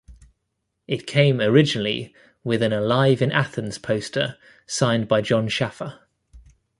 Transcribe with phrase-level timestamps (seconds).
[0.87, 2.11] It came originally
[2.43, 4.35] with an Alive in Athens poster
[4.65, 5.99] signed by Jon Schaffer.